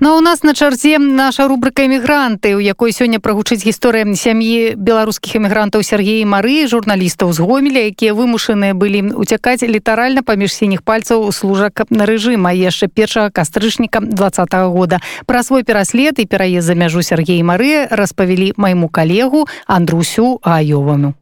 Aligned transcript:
Ну, 0.00 0.16
у 0.16 0.20
нас 0.20 0.42
на 0.42 0.54
чарзе 0.54 0.98
наша 0.98 1.48
рубрика 1.48 1.84
эмігранты 1.86 2.54
у 2.56 2.60
якой 2.60 2.92
сёння 2.92 3.20
прагучыць 3.20 3.64
гісторыя 3.64 4.04
сям'і 4.14 4.74
беларускіх 4.76 5.36
эмігрантаў 5.36 5.82
Сергея 5.82 6.26
Мары 6.26 6.66
журналістаў 6.68 7.32
з 7.32 7.38
гомеля 7.40 7.86
якія 7.88 8.14
вымушаныя 8.14 8.74
былі 8.74 9.14
уцякаць 9.14 9.62
літаральна 9.62 10.22
паміж 10.22 10.54
сініх 10.54 10.82
пальцаў 10.82 11.30
служак 11.32 11.86
на 11.90 12.06
рэжыма 12.06 12.52
яшчэ 12.52 12.88
першага 12.88 13.30
кастрычніка 13.30 14.00
два 14.00 14.28
-го 14.28 14.70
года. 14.70 15.00
Пра 15.26 15.42
свой 15.42 15.62
пераслед 15.62 16.18
і 16.18 16.24
пераезд 16.26 16.66
за 16.66 16.74
мяжу 16.74 17.02
Сергея 17.02 17.44
Мары 17.44 17.86
распавялі 17.90 18.52
майму 18.56 18.88
калегу 18.88 19.46
Андрусю 19.66 20.40
Аёвану 20.42 21.14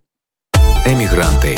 эмігранты 0.84 1.54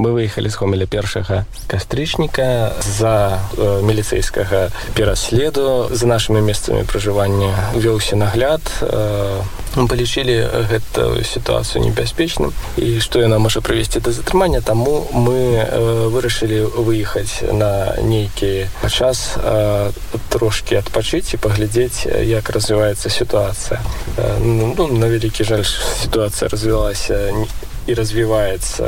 мы 0.00 0.16
выехалі 0.16 0.48
з 0.48 0.56
хомеля 0.56 0.86
першага 0.88 1.44
кастрычніка 1.68 2.72
за 2.80 3.38
э, 3.56 3.84
міліцэйскага 3.84 4.72
пераследу. 4.96 5.92
За 5.92 6.06
нашымі 6.08 6.40
месцамі 6.40 6.88
пражывання 6.88 7.52
вёўся 7.76 8.16
нагляд. 8.16 8.64
Э, 8.80 9.44
мы 9.76 9.86
палічылі 9.86 10.66
гэтую 10.66 11.22
сітуацыю 11.22 11.84
небяспечным. 11.84 12.52
І 12.76 12.98
што 12.98 13.20
яна 13.20 13.38
можа 13.38 13.60
прывесці 13.60 14.00
да 14.00 14.10
затрымання 14.10 14.60
таму 14.64 15.06
мы 15.12 15.36
э, 15.62 16.08
вырашылі 16.08 16.64
выехаць 16.80 17.44
на 17.52 17.94
нейкі 18.00 18.66
час 18.88 19.36
э, 19.36 19.92
трошки 20.28 20.74
адпачыць 20.74 21.34
і 21.34 21.36
паглядзець 21.36 22.08
як 22.08 22.50
развіваецца 22.50 23.10
сітуацыя. 23.10 23.78
Э, 24.16 24.38
ну, 24.40 24.88
на 24.88 25.06
вялікі 25.06 25.44
жаль 25.44 25.62
сітуацыя 26.02 26.48
развілася 26.48 27.30
не 27.36 27.46
і 27.86 27.94
развіваецца 27.94 28.84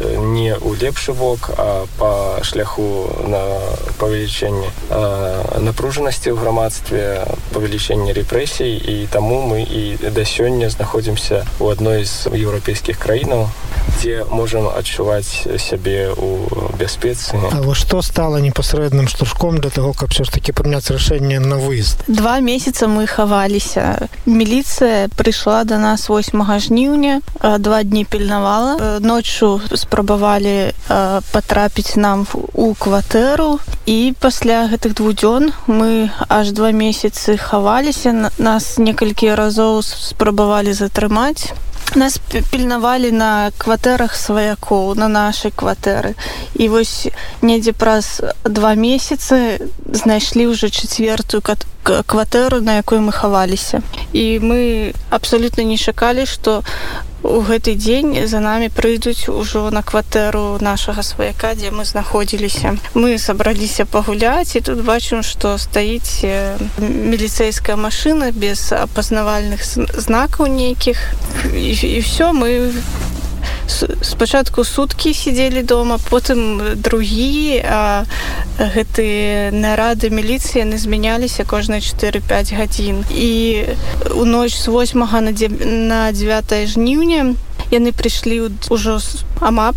не 0.00 0.54
ў 0.54 0.70
лепшы 0.80 1.12
бок 1.12 1.50
а 1.56 1.86
па 1.98 2.40
шляху 2.44 3.08
на 3.26 3.42
павелічэнне 3.98 4.68
напружанасці 5.64 6.32
ў 6.32 6.36
грамадстве 6.38 7.26
павелічэння 7.52 8.14
рэпрэсій. 8.14 8.76
І 8.78 9.06
таму 9.10 9.42
мы 9.42 9.64
і 9.64 9.98
да 10.00 10.24
сёння 10.24 10.70
знаходзімся 10.70 11.44
ў 11.58 11.72
адной 11.72 12.04
з 12.04 12.30
еўрапейскіх 12.30 12.98
краінаў 12.98 13.48
дзе 13.98 14.22
можам 14.30 14.68
адчуваць 14.70 15.48
сябе 15.58 16.14
ў 16.14 16.70
бяспецы. 16.78 17.34
Што 17.74 18.02
стала 18.02 18.38
непасрэдным 18.38 19.08
штуршком 19.08 19.58
для 19.58 19.70
того 19.70 19.92
каб 19.92 20.12
все 20.12 20.24
ж 20.24 20.30
таки 20.30 20.52
прыняць 20.52 20.90
рашэнне 20.90 21.40
на 21.40 21.58
выезд? 21.58 22.04
Два 22.06 22.38
месяца 22.40 22.86
мы 22.86 23.06
хаваліся. 23.06 24.08
Міліцыя 24.26 25.08
прыйшла 25.16 25.64
до 25.64 25.78
нас 25.78 26.08
8 26.08 26.38
жніўня 26.60 27.20
два 27.58 27.82
дні 27.82 28.04
перед 28.04 28.27
пільнавала 28.28 29.00
ноччу 29.00 29.60
спрабавалі 29.74 30.72
патрапіць 31.32 31.96
нам 31.96 32.26
у 32.52 32.74
кватэру 32.74 33.56
і 33.88 34.12
пасля 34.20 34.68
гэтых 34.68 34.92
двух 34.92 35.16
дзён 35.16 35.48
мы 35.64 36.12
аж 36.28 36.52
два 36.52 36.68
месяцы 36.68 37.40
хаваліся 37.40 38.12
нас 38.36 38.76
некалькі 38.76 39.32
разоў 39.32 39.80
спрабавалі 39.80 40.76
затрымаць 40.76 41.56
нас 41.96 42.20
пільнавалі 42.52 43.16
на 43.16 43.48
кватэрах 43.56 44.12
сваякоў 44.12 44.92
на 44.92 45.08
нашай 45.08 45.48
кватэры 45.48 46.12
і 46.52 46.68
вось 46.68 47.08
недзе 47.40 47.72
праз 47.72 48.20
два 48.44 48.76
месяцы 48.76 49.56
знайшлі 49.88 50.52
ўжо 50.52 50.68
чацвертую 50.68 51.40
кватэру 52.06 52.60
на 52.60 52.76
якой 52.76 52.98
мы 52.98 53.12
хаваліся. 53.12 53.82
І 54.12 54.38
мы 54.40 54.92
абсалютна 55.10 55.64
не 55.64 55.76
чакалі 55.76 56.26
што 56.26 56.62
у 57.22 57.40
гэты 57.42 57.74
дзень 57.74 58.14
за 58.30 58.40
намі 58.40 58.68
прыйдуць 58.70 59.28
ужо 59.28 59.70
на 59.70 59.82
кватэру 59.82 60.58
нашага 60.62 61.02
сваяка 61.02 61.54
дзе 61.54 61.70
мы 61.70 61.84
знаходзіліся. 61.84 62.78
Мы 62.94 63.18
сабраліся 63.18 63.84
пагуляць 63.84 64.56
і 64.56 64.60
тут 64.60 64.84
бачым 64.86 65.22
што 65.26 65.58
стаіць 65.58 66.22
міліцэйская 66.78 67.76
машына 67.76 68.30
без 68.32 68.72
апазнавальных 68.72 69.64
знакаў 69.98 70.46
нейкіх. 70.46 70.98
І, 71.52 71.74
і 71.74 72.00
все 72.00 72.32
мы 72.32 72.72
спачатку 74.02 74.64
суткі 74.64 75.14
сидзелі 75.14 75.62
дома 75.62 75.98
потым 76.10 76.60
другі 76.80 77.60
гэты 78.58 79.06
нарады 79.52 80.10
міліцыі 80.10 80.64
яны 80.64 80.78
змяняліся 80.78 81.44
кожныя 81.44 81.80
4-5 81.80 82.56
гадзін. 82.56 83.04
І 83.12 83.64
у 84.16 84.24
ноч 84.24 84.56
з 84.56 84.68
8 84.68 85.04
на 85.88 86.12
9 86.12 86.68
жніўня 86.72 87.34
яны 87.70 87.92
прыйшлі 87.92 88.48
ўжо 88.70 88.98
амап. 89.40 89.76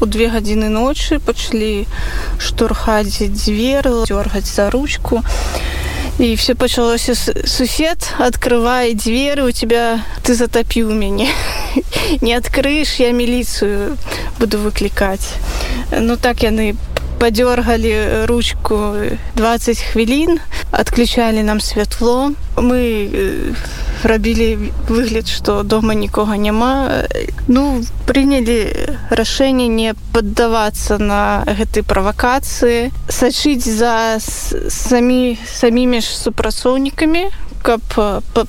У 0.00 0.06
две 0.06 0.26
гадзіны 0.28 0.68
ночы 0.68 1.18
пачалі 1.18 1.86
штурхаць 2.38 3.22
дзверы 3.22 4.06
дёргаць 4.06 4.50
за 4.50 4.70
ручку. 4.70 5.22
і 5.22 5.83
все 6.18 6.54
пачалося 6.54 7.14
сусед 7.14 8.14
открывае 8.18 8.94
дзверы 8.94 9.42
у 9.42 9.50
тебя 9.50 10.04
ты 10.22 10.34
затапіў 10.34 10.94
мяне 10.94 11.28
не 12.20 12.34
адкрыеш 12.34 13.00
я 13.02 13.10
міліцыю 13.10 13.98
буду 14.38 14.58
выклікаць 14.62 15.34
ну 15.90 16.16
так 16.16 16.46
яны 16.46 16.76
падёргалі 17.18 18.26
ручку 18.30 18.94
20 19.34 19.78
хвілін 19.90 20.38
адключалі 20.70 21.42
нам 21.42 21.60
святло 21.60 22.32
мы 22.56 23.54
рабілі 24.06 24.70
выгляд 24.88 25.28
што 25.28 25.62
дома 25.62 25.94
нікога 25.94 26.36
няма 26.36 27.04
ну 27.48 27.82
прынялі 28.06 28.58
рашэнне 29.10 29.68
не 29.68 29.94
паддавацца 30.12 30.98
на 30.98 31.44
гэтай 31.46 31.82
правакацыі 31.82 32.92
сачыць 33.08 33.64
за 33.64 34.20
самі 34.20 35.38
самімі 35.44 36.00
ж 36.00 36.06
супрацоўнікамі 36.20 37.30
каб 37.64 37.80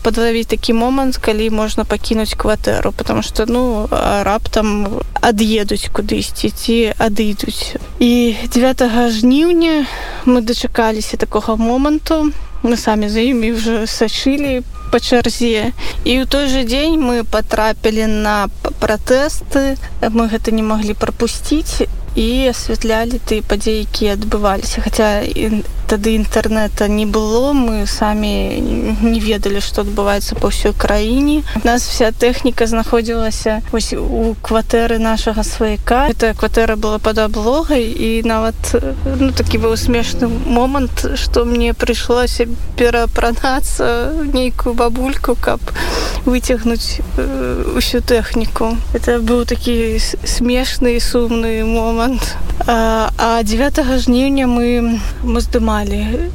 падлавіць 0.03 0.51
такі 0.51 0.75
момант 0.75 1.17
калі 1.23 1.47
можна 1.49 1.85
пакінуць 1.87 2.35
кватэру. 2.35 2.91
Потому 2.91 3.23
что 3.23 3.45
ну 3.47 3.87
раптам 3.91 4.99
ад'едуць 5.23 5.87
кудысьці 5.95 6.51
ці 6.51 6.77
адыдуць 6.99 7.79
і 8.03 8.35
9 8.51 8.83
жніўня 9.15 9.87
мы 10.25 10.41
дачакаліся 10.41 11.17
такога 11.17 11.55
моманту. 11.55 12.35
Мы 12.63 12.75
самі 12.77 13.07
за 13.07 13.23
імі 13.23 13.55
ўжо 13.55 13.87
сачылі 13.87 14.67
па 14.95 15.03
чарзе. 15.03 15.75
І 16.07 16.23
ў 16.23 16.25
той 16.31 16.47
жа 16.47 16.63
дзень 16.63 16.95
мы 16.95 17.27
патрапілі 17.27 18.07
на 18.07 18.47
пратэсты. 18.79 19.75
Мы 19.99 20.31
гэта 20.31 20.55
не 20.55 20.63
маглі 20.63 20.95
прапусціць 20.95 21.83
і 22.15 22.27
асвятлялі 22.47 23.19
ты 23.27 23.43
падзеі 23.43 23.83
якія 23.83 24.15
адбываліся. 24.15 24.79
Хаця 24.79 25.19
тады 25.87 26.15
інтэрнэта 26.15 26.87
не 26.87 27.05
было 27.05 27.53
мы 27.53 27.85
самі 27.85 28.59
не 29.05 29.19
ведалі 29.19 29.61
што 29.61 29.85
адбываецца 29.85 30.35
па 30.35 30.49
ўсёй 30.49 30.73
краіне. 30.73 31.43
Нас 31.63 31.85
вся 31.85 32.11
тэхніка 32.11 32.65
знаходзілася 32.65 33.61
ось 33.71 33.93
у 33.93 34.35
кватэры 34.41 34.97
нашага 34.97 35.43
сваяка. 35.43 36.09
Эта 36.09 36.33
кватэра 36.33 36.75
была 36.75 36.97
пад 36.99 37.19
аблогай 37.19 37.85
і 37.85 38.25
нават 38.25 38.55
ну 39.05 39.31
такі 39.31 39.61
быў 39.61 39.77
смешны 39.77 40.27
момант 40.27 41.05
што 41.15 41.45
мне 41.45 41.73
прыйшлося 41.73 42.49
перапранацца 42.77 44.13
нейкую 44.33 44.73
бабульку 44.73 45.37
каб 45.37 45.61
выцягнуць 46.25 47.01
усю 47.75 48.01
тэхніку. 48.01 48.77
Это 48.93 49.21
быў 49.21 49.45
такі 49.45 49.99
смешны 50.01 50.99
сумны 50.99 51.63
момант. 51.63 52.35
А, 52.67 53.11
а 53.17 53.43
9 53.43 53.83
жніўня 53.99 54.47
мы 54.47 54.99
мы 55.23 55.41
здымалі 55.83 56.31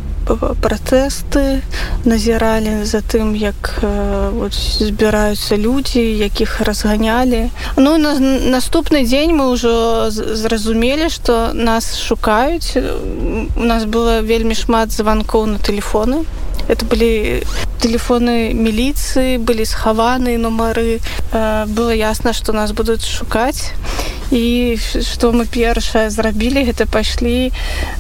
пратэсты 0.61 1.63
назіралі 2.05 2.85
за 2.85 3.01
тым 3.01 3.35
як 3.35 3.81
вот, 3.83 4.55
збіраюцца 4.55 5.57
людзі 5.57 5.99
якіх 5.99 6.61
разганялі. 6.61 7.51
Ну 7.77 7.97
на 7.99 8.15
наступны 8.21 9.03
дзень 9.03 9.35
мы 9.35 9.51
ўжо 9.51 10.11
зразумелі 10.13 11.09
што 11.11 11.51
нас 11.55 11.99
шукаюць. 11.99 12.77
У 13.57 13.65
нас 13.65 13.85
было 13.91 14.21
вельмі 14.21 14.55
шмат 14.55 14.93
званкоў 14.93 15.47
на 15.47 15.59
телефоны 15.59 16.23
это 16.69 16.87
былі 16.87 17.43
телефоны 17.83 18.55
міліцыі 18.55 19.43
былі 19.43 19.65
схаваныя 19.67 20.39
нумары. 20.39 21.01
Было 21.67 21.91
ясна 21.91 22.31
што 22.31 22.53
нас 22.53 22.71
будуць 22.71 23.03
шукаць. 23.03 23.75
і 23.75 24.10
што 24.31 25.33
мы 25.33 25.47
першае 25.47 26.11
зрабілі 26.11 26.65
гэта 26.71 26.87
пайшлі 26.87 27.51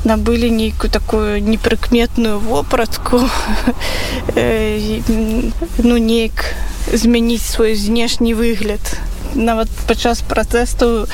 набылі 0.05 0.50
нейкую 0.50 0.91
такую 0.91 1.43
непрыкметную 1.43 2.38
вопратку. 2.38 3.23
Ну 5.82 5.97
неяк 5.97 6.55
змяніць 6.93 7.43
свой 7.43 7.75
знешні 7.75 8.35
выгляд 8.35 8.81
нават 9.35 9.69
падчас 9.87 10.23
пратэсту 10.23 11.06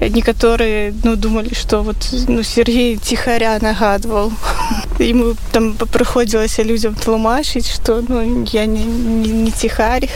некаторыя 0.00 0.92
ну 1.04 1.16
думалі 1.16 1.54
что 1.54 1.82
вот 1.82 1.96
ну 2.28 2.42
Сергей 2.42 2.96
ціхаря 2.96 3.58
нагадваў. 3.62 4.32
Ему 4.98 5.34
там 5.52 5.74
прыходзілася 5.74 6.62
людзям 6.62 6.94
тлумачыць 6.94 7.70
что 7.70 8.02
ну 8.08 8.44
я 8.52 8.66
не, 8.66 8.84
не, 8.84 9.32
не 9.32 9.50
ціхарь 9.50 10.08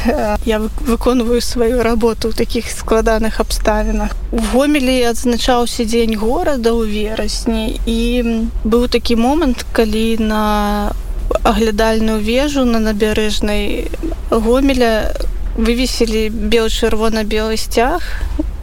я 0.44 0.60
выконваю 0.80 1.40
сваю 1.40 1.82
работу 1.82 2.28
ў 2.28 2.36
таких 2.36 2.70
складаных 2.70 3.40
абставінах. 3.40 4.16
У 4.32 4.38
гомелі 4.52 5.06
адзначаўся 5.06 5.84
дзень 5.84 6.16
горада 6.16 6.74
ў 6.74 6.86
верасні 6.86 7.80
і 7.86 8.00
быў 8.64 8.88
такі 8.88 9.16
момант 9.16 9.66
калі 9.72 10.18
на 10.18 10.92
аглядальную 11.42 12.18
вежу 12.20 12.64
на 12.64 12.78
набярэжнай 12.78 13.90
гомеля 14.30 15.14
вывесілі 15.56 16.28
бел-чырвона-белы 16.52 17.56
сцяг 17.56 18.04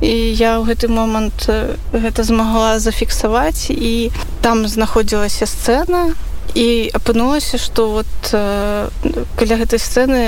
і 0.01 0.13
я 0.38 0.62
ў 0.62 0.69
гэты 0.69 0.88
момант 0.88 1.50
гэта 1.92 2.22
змагла 2.24 2.78
зафіксаваць 2.80 3.74
і 3.74 4.13
там 4.45 4.68
знаходзілася 4.69 5.50
сцэна 5.50 6.13
і 6.54 6.94
апынулася 6.94 7.57
што 7.57 7.90
вот 7.98 8.13
каля 9.38 9.56
гэтай 9.57 9.80
сцэны 9.81 10.22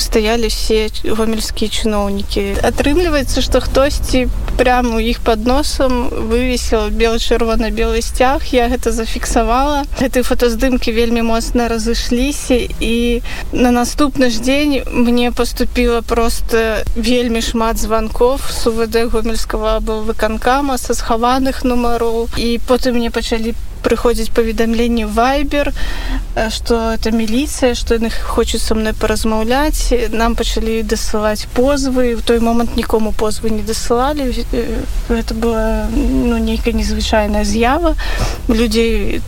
стаялі 0.00 0.48
все 0.48 0.88
гомельскія 1.04 1.70
чыноўнікі 1.70 2.60
атрымліваецца 2.66 3.44
што 3.44 3.60
хтосьці 3.60 4.26
прямо 4.56 4.96
у 4.96 5.00
іх 5.00 5.20
под 5.24 5.46
носам 5.46 6.08
вывесіл 6.10 6.90
бел-чырвона-белы 6.90 8.02
сцяг 8.04 8.44
я 8.52 8.68
гэта 8.72 8.92
зафіксавала 8.92 9.84
гэтай 10.00 10.26
фотаздымкі 10.26 10.92
вельмі 10.92 11.22
моцна 11.22 11.68
разышліся 11.72 12.58
і 12.80 13.22
на 13.52 13.70
наступны 13.70 14.30
ж 14.30 14.40
дзень 14.40 14.82
мне 14.92 15.32
поступила 15.32 16.02
просто 16.02 16.84
вельмі 16.96 17.40
шмат 17.40 17.78
званков 17.78 18.44
сувд 18.50 18.96
гомельскага 18.96 19.80
был 19.80 20.02
выканкама 20.04 20.78
са 20.78 20.94
схаваных 20.94 21.64
нумароў 21.64 22.28
і 22.36 22.60
потым 22.66 23.00
мне 23.00 23.10
пачалі 23.10 23.54
прыходзіць 23.82 24.30
паведамленне 24.30 25.06
вайбер 25.06 25.72
что 26.50 26.94
это 26.94 27.10
міліцыя 27.10 27.74
что 27.74 27.94
яны 27.94 28.10
хочуць 28.10 28.62
са 28.62 28.74
мной 28.74 28.92
паразмаўляць 28.92 29.92
нам 30.10 30.34
пачалі 30.34 30.82
дасылаць 30.82 31.46
позвы 31.54 32.14
в 32.16 32.22
той 32.22 32.40
момант 32.40 32.76
нікому 32.76 33.12
позвы 33.12 33.50
не 33.50 33.62
дасылалі 33.62 34.30
это 35.08 35.34
была 35.34 35.88
ну 35.90 36.38
нейкая 36.38 36.74
незвычайная 36.74 37.44
з'ява. 37.44 37.96
Людзей 38.48 39.20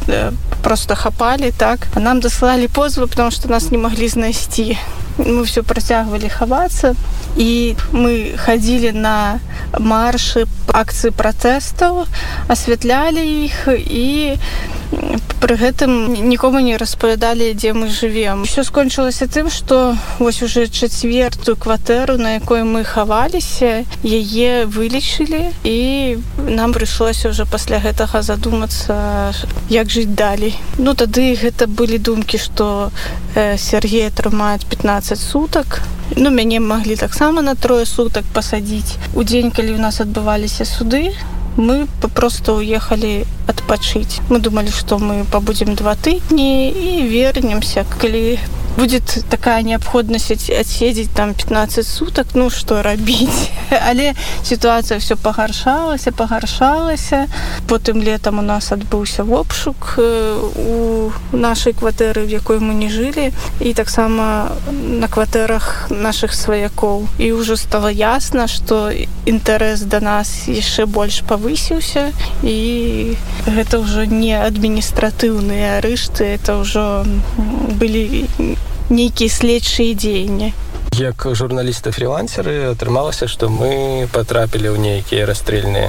просто 0.63 0.95
хапалі 0.95 1.53
так. 1.57 1.89
А 1.95 2.01
нам 2.01 2.21
дасылалі 2.21 2.69
позвы 2.69 3.07
потому 3.07 3.31
что 3.31 3.49
нас 3.49 3.71
не 3.71 3.79
маглі 3.79 4.09
знайсці 4.09 4.79
мы 5.19 5.44
все 5.44 5.62
працягвалі 5.62 6.29
хавацца 6.29 6.94
і 7.37 7.76
мы 7.93 8.37
хадзілі 8.37 8.93
на 8.93 9.41
маршы 9.79 10.47
акцыі 10.73 11.12
пратэстаў 11.17 12.05
асвятлялі 12.49 13.23
іх 13.44 13.69
і 13.73 14.38
пры 15.43 15.56
гэтым 15.59 16.15
нікому 16.29 16.61
не 16.61 16.77
распавядалі 16.77 17.53
дзе 17.55 17.73
мы 17.73 17.89
жывем. 17.89 18.44
Все 18.44 18.62
скончылася 18.65 19.27
тым 19.27 19.50
что 19.50 19.97
вось 20.19 20.43
уже 20.43 20.69
чацвертую 20.69 21.56
кватэру 21.56 22.17
на 22.17 22.39
якой 22.39 22.62
мы 22.62 22.85
хаваліся 22.85 23.85
яе 24.05 24.67
вылічылі 24.67 25.50
і 25.65 26.17
нам 26.39 26.73
прыйшлося 26.73 27.35
уже 27.35 27.44
пасля 27.44 27.83
гэтага 27.83 28.23
задумацца 28.23 29.35
як 29.69 29.91
жыць 29.91 30.15
далей. 30.15 30.55
Ну 30.79 30.94
тады 30.94 31.35
гэта 31.35 31.67
былі 31.67 31.99
думкі 31.99 32.39
что 32.39 32.93
э, 33.35 33.59
Сергей 33.59 34.06
атрымаюць 34.06 34.69
15 34.69 35.19
сутак. 35.19 35.83
Ну 36.17 36.31
мяне 36.31 36.61
маглі 36.61 36.97
таксама 36.97 37.43
на 37.43 37.55
трое 37.55 37.87
сутак 37.87 38.25
пасадзіць. 38.35 39.00
У 39.15 39.25
дзень 39.25 39.50
калі 39.50 39.75
у 39.75 39.81
нас 39.83 40.00
адбываліся 40.00 40.65
суды 40.65 41.12
мы 41.57 41.87
попросту 42.01 42.55
уехали 42.55 43.27
адпачыць 43.47 44.21
мы 44.31 44.39
думали 44.39 44.71
что 44.71 44.99
мы 44.99 45.25
побудем 45.25 45.75
два 45.75 45.95
тыдні 45.95 46.69
і 46.71 47.09
вернемся 47.09 47.85
калі 48.01 48.39
будет 48.77 49.25
такая 49.29 49.63
неабходнасць 49.63 50.31
адседзець 50.31 51.11
там 51.15 51.35
15 51.35 51.87
суток 51.87 52.27
ну 52.35 52.51
что 52.51 52.83
рабіць 52.83 53.51
але 53.89 54.15
сітуацыя 54.45 54.99
все 54.99 55.17
пагаршалася 55.17 56.13
пагаршалася 56.13 57.29
потым 57.69 58.01
летом 58.01 58.39
у 58.39 58.43
нас 58.43 58.73
адбыўся 58.73 59.25
обшук 59.25 59.99
у 59.99 61.13
нашай 61.33 61.73
кватэры 61.73 62.25
в 62.25 62.31
якой 62.31 62.59
мы 62.59 62.75
не 62.75 62.89
жылі 62.89 63.33
і 63.61 63.75
таксама 63.75 64.53
на 64.73 65.09
кватэрах 65.09 65.91
наших 65.91 66.33
сваякоў 66.33 67.09
і 67.19 67.33
ўжо 67.33 67.57
стало 67.57 67.91
ясно 67.91 68.49
что 68.49 68.91
інтарэс 69.27 69.85
до 69.85 70.01
нас 70.01 70.49
яшчэ 70.49 70.87
больш 70.87 71.21
павысіўся 71.29 72.13
і 72.43 73.17
гэта 73.47 73.85
ўжо 73.85 74.09
не 74.09 74.33
адміністратыўныя 74.33 75.79
арышты 75.79 76.25
это 76.25 76.57
ўжо 76.65 77.05
былі 77.77 78.25
нейкія 78.90 79.31
следчыя 79.31 79.94
дзеянні 79.94 80.52
як 80.93 81.27
журналісты 81.33 81.91
фрилансеры 81.91 82.77
атрымалася 82.77 83.25
што 83.25 83.49
мы 83.49 84.09
патрапілі 84.12 84.77
ў 84.77 84.79
нейкія 84.79 85.25
расстрельныя 85.25 85.89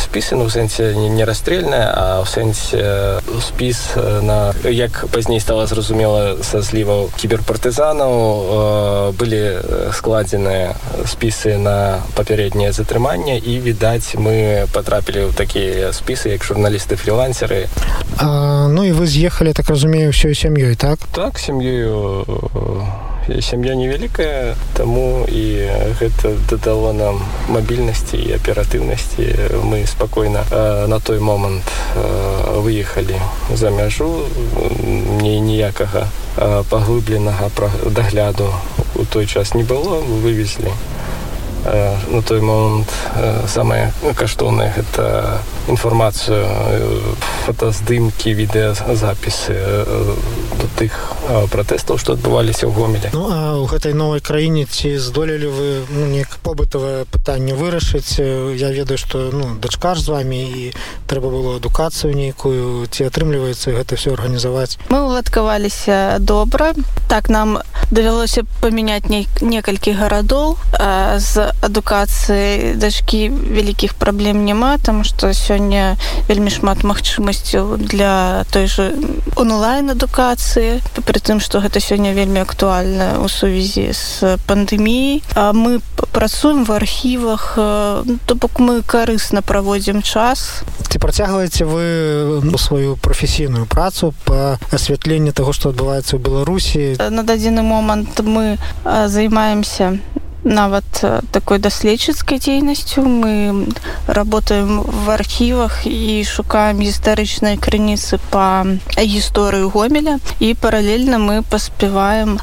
спісы 0.00 0.40
ну 0.40 0.48
сэнсе 0.48 0.96
не 0.96 1.24
расстрельная 1.28 1.92
а 1.92 2.24
ў 2.24 2.26
сэнсе 2.26 3.20
спіс 3.44 3.92
на 4.24 4.56
як 4.64 5.04
пазней 5.12 5.40
стала 5.40 5.66
зразумела 5.68 6.40
са 6.40 6.64
зліваў 6.64 7.12
кіберпартызанаў 7.20 9.12
былі 9.20 9.60
складзеныя 9.92 10.72
спісы 11.04 11.60
на 11.60 12.00
папярэдняе 12.16 12.72
затрыманне 12.72 13.36
і 13.36 13.60
відаць 13.60 14.16
мы 14.16 14.64
патрапілі 14.72 15.28
ў 15.28 15.36
такія 15.36 15.92
спісы 15.92 16.32
як 16.32 16.40
журналісты 16.40 16.96
фрилансеры 16.96 17.68
ну 18.18 18.80
і 18.80 18.96
вы 18.96 19.04
з'ехалі 19.04 19.52
так 19.52 19.68
разумею 19.68 20.08
ўсёй 20.08 20.32
сям'ёй 20.32 20.72
так? 20.74 20.98
Так 21.12 21.36
сям'ёю 21.36 22.24
сям'я 23.40 23.74
невялікая 23.74 24.56
таму 24.74 25.26
і 25.28 25.68
гэта 26.00 26.32
дадало 26.50 26.92
нам 26.92 27.20
мабільнасці 27.48 28.16
і 28.16 28.32
аператыўнасці 28.36 29.60
мы 29.64 29.86
спакойна 29.86 30.44
на 30.88 31.00
той 31.00 31.20
момант 31.20 31.64
выехалі 32.64 33.20
за 33.54 33.70
мяжу 33.70 34.24
не 35.20 35.40
ніякага 35.40 36.08
паглыбленага 36.70 37.50
дагляду 37.90 38.52
у 38.94 39.04
той 39.04 39.26
час 39.26 39.54
не 39.54 39.62
было. 39.62 40.00
Вывезлі 40.00 40.72
на 42.10 42.22
той 42.22 42.40
момант 42.40 42.88
самае 43.46 43.92
каштоўнае 44.16 44.72
гэта 44.76 45.42
інфармацыю 45.68 46.46
фотаздымкі 47.44 48.32
відэазапісы 48.32 49.58
до 50.56 50.66
тых 50.78 51.17
пратэстаў 51.28 51.98
што 52.00 52.16
адбываліся 52.16 52.64
ў 52.64 52.72
гомеле. 52.72 53.08
Ну 53.12 53.28
а 53.28 53.60
ў 53.60 53.68
гэтай 53.68 53.92
новай 53.92 54.24
краіне 54.24 54.64
ці 54.64 54.96
здолелі 54.96 55.48
вы 55.52 55.68
ну, 55.92 56.06
неяк 56.08 56.40
побытавае 56.40 57.04
пытанне 57.04 57.52
вырашыць 57.52 58.16
я 58.56 58.70
ведаю 58.72 58.96
што 58.96 59.28
ну 59.32 59.54
дачка 59.60 59.94
ж 59.94 60.02
з 60.02 60.08
вами 60.08 60.40
і 60.48 60.62
трэба 61.06 61.28
было 61.28 61.56
адукацыю 61.60 62.16
нейкую 62.16 62.88
ці 62.88 63.08
атрымліваецца 63.12 63.76
гэта 63.76 64.00
все 64.00 64.16
арганізаваць 64.16 64.80
мы 64.88 65.04
уладкаваліся 65.04 66.16
добра 66.20 66.72
так 67.08 67.28
нам 67.28 67.60
давялося 67.90 68.44
памяняць 68.60 69.08
не 69.12 69.26
некалькі 69.40 69.92
гарадоў 69.92 70.56
з 71.20 71.52
адукацыі 71.60 72.74
дачкі 72.80 73.28
вялікіх 73.28 73.94
праблем 74.00 74.44
няма 74.44 74.78
там 74.78 75.04
што 75.04 75.32
сёння 75.36 75.96
вельмі 76.28 76.48
шмат 76.48 76.84
магчымасцяў 76.84 77.76
для 77.76 78.44
той 78.50 78.66
же 78.66 78.96
онлайн 79.36 79.92
адукацыі 79.92 80.80
пры 81.04 81.17
тым 81.20 81.40
што 81.40 81.60
гэта 81.60 81.80
сёння 81.80 82.12
вельмі 82.12 82.40
актуальна 82.40 83.18
ў 83.22 83.26
сувязі 83.28 83.92
з 83.92 84.36
пандэміяй 84.46 85.22
а 85.34 85.52
мы 85.52 85.80
працуем 86.12 86.64
в 86.64 86.72
архівах 86.72 87.54
то 87.56 88.34
бок 88.34 88.58
мы 88.58 88.82
карысна 88.82 89.42
праводзім 89.42 90.02
час. 90.02 90.62
Ці 90.88 90.98
працягваеце 90.98 91.64
вы 91.64 92.42
сваю 92.58 92.96
прафесійную 92.96 93.66
працу 93.66 94.14
по 94.24 94.58
асвятленні 94.72 95.32
того 95.32 95.52
што 95.52 95.70
адбываецца 95.70 96.16
ў 96.16 96.20
беларусі? 96.20 96.96
На 96.98 97.22
дадзены 97.22 97.62
момант 97.62 98.20
мы 98.20 98.58
займаемся 98.84 99.98
нават 100.44 100.84
такой 101.30 101.58
даследчыцкай 101.58 102.38
дзейнасцю 102.38 103.02
мы 103.02 103.66
работаем 104.06 104.82
в 104.82 105.10
архівах 105.10 105.86
і 105.86 106.24
шукаем 106.24 106.80
гістарычнай 106.80 107.58
крыніцы 107.58 108.18
па 108.30 108.66
гісторыю 108.96 109.70
гомеля. 109.70 110.18
І 110.38 110.54
паралельна 110.54 111.18
мы 111.18 111.42
паспяваем 111.42 112.38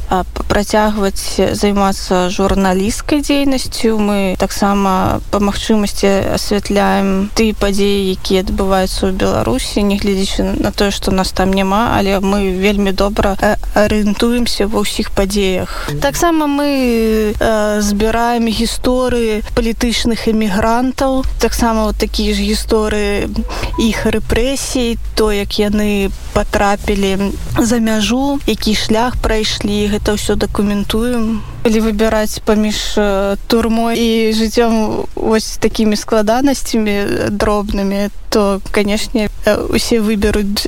працягваць 0.47 1.39
займацца 1.53 2.29
журналісцкай 2.29 3.21
дзейнасцю 3.21 3.97
мы 3.99 4.35
таксама 4.39 5.21
па 5.31 5.39
магчымасці 5.39 6.35
асвятляем 6.35 7.31
ты 7.35 7.53
падзеі 7.53 8.13
якія 8.13 8.45
адбываюцца 8.45 9.09
ў 9.09 9.17
беларусі 9.17 9.83
нягледзячы 9.83 10.59
на 10.59 10.71
тое 10.71 10.91
што 10.91 11.11
нас 11.11 11.31
там 11.31 11.51
няма 11.51 11.97
але 11.97 12.19
мы 12.19 12.53
вельмі 12.55 12.91
добра 12.91 13.35
арыентуемся 13.73 14.67
ва 14.67 14.85
ўсіх 14.85 15.11
падзеях 15.11 15.89
таксама 16.01 16.47
мы 16.47 17.35
з 17.39 17.84
збіраем 17.85 18.49
гісторыі 18.49 19.45
палітычных 19.53 20.25
эмігрантаў 20.27 21.21
таксама 21.37 21.85
вот 21.85 21.97
такія 22.01 22.33
ж 22.33 22.41
гісторыі 22.41 23.29
іх 23.77 24.05
рэпрэсій 24.09 24.97
то 25.13 25.29
як 25.29 25.61
яны 25.61 26.09
потрапілі 26.33 27.31
за 27.61 27.77
мяжу 27.77 28.39
які 28.49 28.73
шлях 28.73 29.21
прайшлі 29.21 29.93
гэта 29.93 30.17
ўсё 30.17 30.33
дакументуем 30.33 31.45
калі 31.61 31.79
выбіраць 31.85 32.41
паміж 32.41 32.97
турмой 33.45 33.93
і 34.01 34.09
жыццём 34.33 35.05
вось 35.13 35.61
такімі 35.61 35.95
складанасцямі 35.95 37.29
дробнымі 37.29 38.09
то 38.33 38.61
канешне 38.73 39.29
усе 39.69 40.01
выберуць 40.01 40.65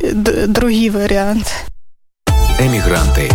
другі 0.47 0.93
варыянт 0.93 1.49
Эмігранты. 2.59 3.29